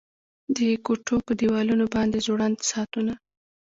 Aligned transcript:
د 0.55 0.57
کوټو 0.85 1.15
په 1.25 1.31
دیوالونو 1.39 1.85
باندې 1.95 2.17
ځوړند 2.25 2.57
ساعتونه 2.69 3.13